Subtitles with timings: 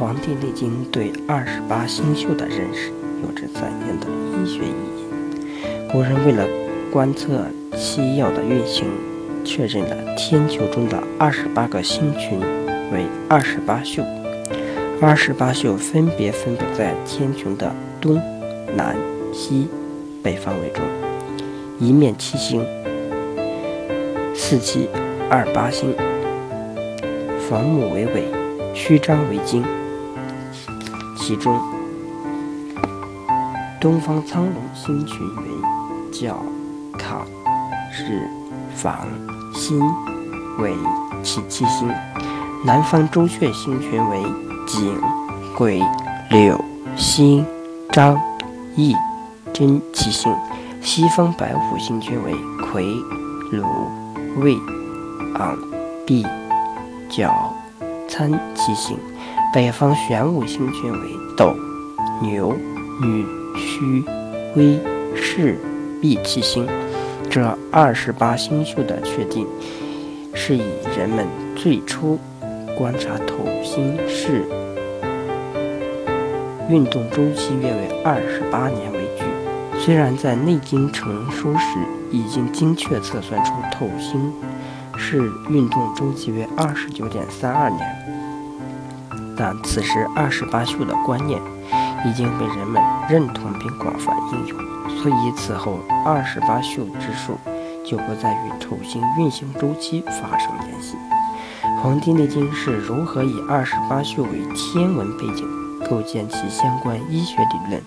[0.00, 2.90] 黄帝内经》对二十八星宿的认识
[3.22, 5.92] 有着怎样的医学意义？
[5.92, 6.48] 古人为了
[6.90, 7.44] 观测
[7.76, 8.86] 七曜的运行，
[9.44, 12.40] 确认了天球中的二十八个星群
[12.90, 14.02] 为二十八宿。
[15.02, 17.70] 二十八宿分别分布在天穹的
[18.00, 18.14] 东
[18.74, 18.96] 南
[19.34, 19.68] 西
[20.22, 20.82] 北方位中，
[21.78, 22.64] 一面七星，
[24.34, 24.88] 四七
[25.28, 25.94] 二八星，
[27.50, 28.24] 房木为尾，
[28.72, 29.62] 虚张为经。
[31.30, 31.60] 其中，
[33.80, 36.36] 东方苍龙星群为角、
[36.98, 37.20] 坎、
[37.92, 38.28] 日、
[38.74, 39.06] 房、
[39.54, 39.80] 心
[40.58, 40.74] 为
[41.22, 41.88] 起七星；
[42.66, 44.24] 南方朱雀星群为
[44.66, 45.00] 井、
[45.56, 45.80] 癸、
[46.30, 46.60] 柳、
[46.96, 47.46] 辛、
[47.92, 48.20] 张、
[48.74, 48.96] 羿、
[49.52, 50.32] 真七星；
[50.82, 52.34] 西方白虎星群为
[52.72, 52.82] 癸、
[53.52, 53.64] 鲁、
[54.40, 54.58] 未、
[55.38, 55.56] 昂、
[56.04, 56.26] 毕、
[57.08, 57.54] 角、
[58.08, 58.98] 参七星。
[59.52, 61.56] 北方玄武星群为斗、
[62.22, 62.54] 牛、
[63.02, 63.26] 女、
[63.56, 64.04] 戌、
[64.54, 64.78] 龟、
[65.16, 65.58] 巳、
[66.00, 66.68] 弼七星。
[67.28, 69.44] 这二十八星宿的确定，
[70.32, 70.62] 是以
[70.96, 71.26] 人们
[71.56, 72.16] 最初
[72.78, 74.44] 观察土星是
[76.68, 79.24] 运动周期约为二十八年为据。
[79.80, 81.76] 虽然在《内经》成书时
[82.12, 84.32] 已经精确测算出土星
[84.96, 88.19] 是运动周期为二十九点三二年。
[89.36, 91.40] 但此时二十八宿的观念
[92.06, 94.58] 已经被人们认同并广泛应用，
[95.00, 97.38] 所以此后二十八宿之数
[97.84, 100.96] 就不再与土星运行周期发生联系。
[101.82, 105.48] 《黄帝内经》是如何以二十八宿为天文背景
[105.88, 107.82] 构建其相关医学理论？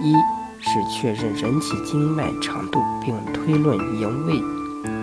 [0.00, 0.14] 一
[0.60, 4.34] 是确认人体经脉长度，并推论营卫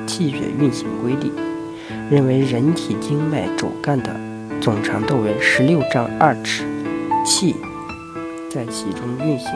[0.08, 1.32] 气血运行规律，
[2.10, 4.35] 认为人体经脉主干的。
[4.66, 6.66] 总长度为十六丈二尺，
[7.24, 7.56] 气
[8.50, 9.52] 在其中运行。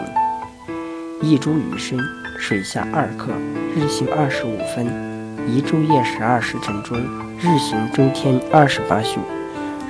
[1.20, 1.98] 一株雨深，
[2.38, 3.32] 水下二刻，
[3.76, 4.86] 日行二十五分；
[5.48, 6.96] 一昼夜十二时辰中，
[7.40, 9.20] 日行周天二十八宿，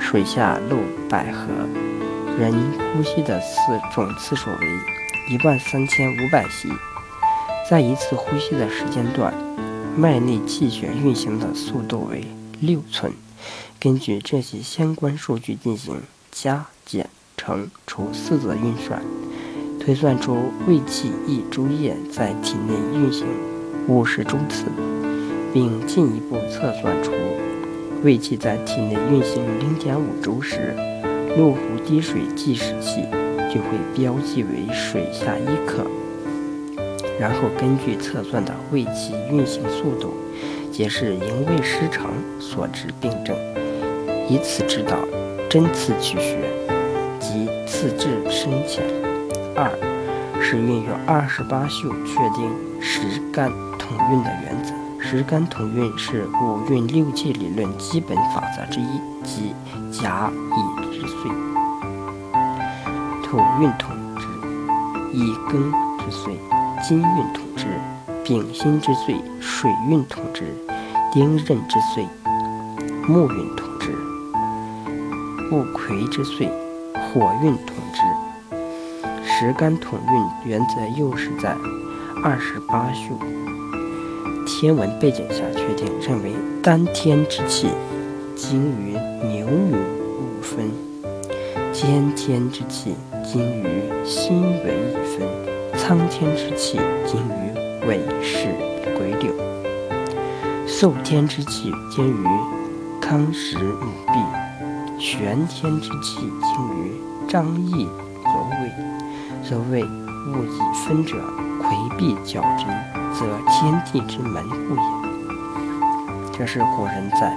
[0.00, 1.48] 水下露百合。
[2.38, 2.54] 人
[2.94, 3.56] 呼吸的次
[3.94, 4.66] 总次数为
[5.28, 6.66] 一万三千五百息，
[7.68, 9.34] 在一次呼吸的时间段，
[9.94, 12.24] 脉内气血运行的速度为
[12.60, 13.12] 六寸。
[13.78, 19.02] 根据这些相关数据进行加减乘除四则运算，
[19.78, 20.36] 推算出
[20.66, 23.26] 胃气一株液在体内运行
[23.88, 24.66] 五十周次，
[25.52, 27.12] 并进一步测算出
[28.02, 30.74] 胃气在体内运行零点五周时，
[31.34, 33.02] 六壶滴水计时器
[33.52, 35.86] 就会标记为水下一克。
[37.18, 40.14] 然后根据测算的胃气运行速度，
[40.80, 42.10] 也是营卫失常
[42.40, 43.36] 所致病症。
[44.30, 44.96] 以此知道
[45.50, 46.38] 针刺取穴
[47.18, 48.82] 及刺至深浅。
[49.54, 49.70] 二
[50.40, 54.72] 是运用二十八宿确定十干统运的原则。
[54.98, 59.52] 十干统运是五运六气理论基本法则之一，即
[59.92, 61.30] 甲乙之岁，
[63.22, 64.24] 土运统之；
[65.12, 66.38] 乙庚之岁，
[66.82, 67.66] 金运统之；
[68.24, 70.44] 丙辛之岁，水运统之；
[71.12, 72.06] 丁壬之岁，
[73.08, 73.68] 木运统。
[75.50, 76.48] 戊癸之岁，
[76.94, 78.00] 火运统之。
[79.26, 81.56] 十干统运原则又是在
[82.22, 83.18] 二十八宿
[84.46, 86.32] 天文背景下确定，认为
[86.62, 87.66] 当天之气
[88.36, 88.92] 精于
[89.26, 90.70] 牛女五分，
[91.72, 92.94] 兼天之气
[93.24, 95.26] 精于辛为一分，
[95.76, 98.46] 苍天之气精于尾氏
[98.96, 99.32] 癸酉，
[100.80, 102.24] 肃天之气精于
[103.02, 104.98] 康时母弼。
[104.98, 106.30] 玄天之气精
[106.74, 108.72] 于张翼游尾，
[109.44, 111.22] 所谓物以分者，
[111.60, 112.64] 魁壁较之，
[113.12, 116.32] 则天地之门户也。
[116.32, 117.36] 这是古人在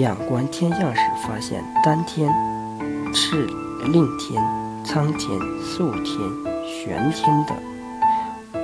[0.00, 2.28] 仰观天象时发现，当天
[3.12, 3.46] 是
[3.92, 4.42] 令天、
[4.84, 6.18] 苍天、肃天、
[6.66, 7.54] 玄天的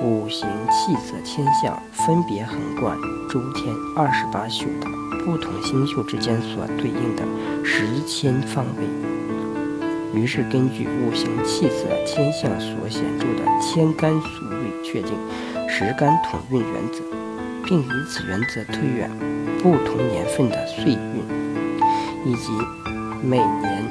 [0.02, 2.96] 五行气色天象，分别横贯
[3.28, 4.88] 周天二十八宿的。
[5.24, 7.22] 不同星宿之间所对应的
[7.62, 15.12] 时间方位，于是根据五行气色天象所显著的天干宿位，确定
[15.68, 17.02] 时干统运原则，
[17.64, 19.10] 并以此原则推远
[19.62, 21.22] 不同年份的岁运，
[22.24, 22.50] 以及
[23.22, 23.84] 每年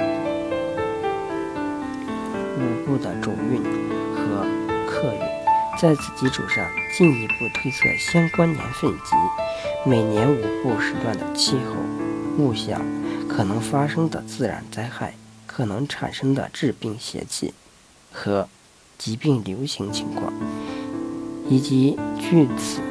[2.57, 3.61] 五步的周运，
[5.81, 9.15] 在此基础上进一步推测相关年份及。
[9.85, 11.75] 每年五步时段的气候、
[12.37, 12.81] 物象、
[13.29, 15.13] 可能发生的自然灾害、
[15.47, 17.53] 可能产生的致病邪气
[18.11, 18.49] 和
[18.97, 20.33] 疾病流行情况，
[21.47, 22.81] 以及据此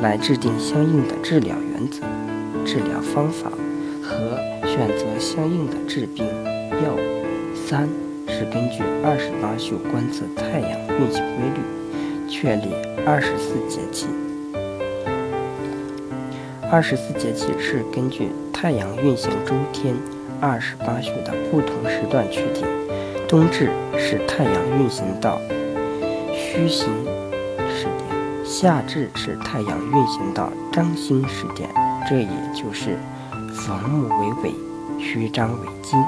[0.00, 2.02] 来制定相应的治疗原则、
[2.64, 3.50] 治疗方法
[4.00, 6.24] 和选择相应的治病
[6.84, 7.00] 药物。
[7.56, 7.88] 三
[8.36, 12.68] 是根据二十八宿观测太阳运行规律，确立
[13.06, 14.06] 二十四节气。
[16.70, 19.94] 二十四节气是根据太阳运行周天
[20.38, 22.66] 二十八宿的不同时段确定。
[23.26, 25.40] 冬至是太阳运行到
[26.34, 26.86] 虚星
[27.70, 31.70] 时点，夏至是太阳运行到张星时点，
[32.06, 32.98] 这也就是
[33.54, 34.54] 逢木为尾，
[35.02, 35.98] 虚张为金。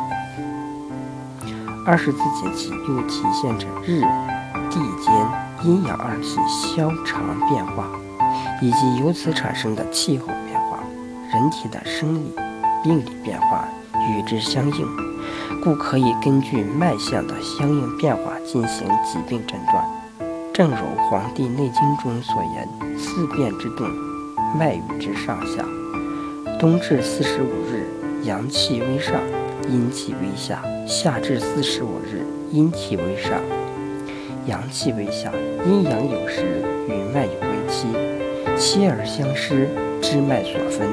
[1.88, 4.02] 二十四节气又体现着日、
[4.68, 5.10] 地间
[5.64, 7.88] 阴阳二气消长变化，
[8.60, 10.80] 以及由此产生的气候变化。
[11.32, 12.34] 人体的生理、
[12.84, 13.66] 病理变化
[14.10, 14.86] 与之相应，
[15.64, 19.82] 故可以根据脉象的相应变化进行疾病诊断。
[20.52, 20.76] 正如
[21.08, 22.68] 《黄帝内经》中所言
[23.00, 23.88] ：“四变之动，
[24.58, 25.64] 脉与之上下。
[26.60, 27.88] 冬至四十五日，
[28.24, 29.14] 阳气为上，
[29.70, 30.56] 阴气为下；
[30.86, 33.32] 夏至四十五日，阴气为上，
[34.46, 35.30] 阳气为下。
[35.66, 37.86] 阴阳有时，与脉有为期，
[38.56, 39.68] 期而相失，
[40.00, 40.88] 知脉所分。”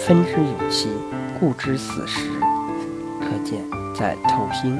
[0.00, 0.88] 分之有期，
[1.38, 2.30] 故知死时。
[3.20, 3.60] 可见，
[3.94, 4.78] 在土星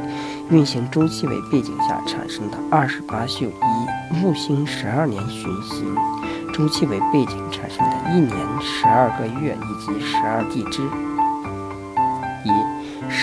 [0.51, 5.97] 运行周期为背景下产生的二十八宿，以木星十二年巡行
[6.55, 10.81] 周期为背景产生的一年十二个月以及十二地支，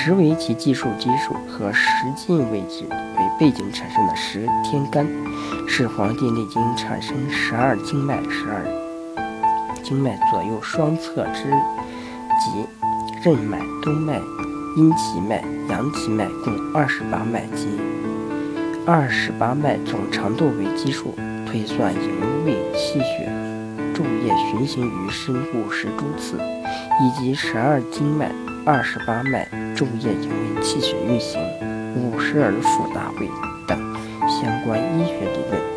[0.04, 5.08] 以十为其计数基数和十进位置为背景产生的十天干，
[5.66, 8.66] 是《黄帝内经》产生十二经脉、十二
[9.82, 11.46] 经脉左右双侧之。
[12.38, 12.68] 即
[13.24, 14.20] 任脉、督脉、
[14.76, 17.80] 阴奇脉、阳奇脉共二十八脉，及
[18.86, 21.16] 二十八脉总长度为基数，
[21.48, 23.32] 推算营卫气血
[23.96, 26.38] 昼夜循行于身部十诸次，
[27.02, 28.30] 以及十二经脉、
[28.66, 29.46] 二十八脉
[29.76, 31.42] 昼夜营卫气血运行
[31.98, 33.28] 五十而复大胃
[33.68, 33.78] 等
[34.26, 35.73] 相关医学理论。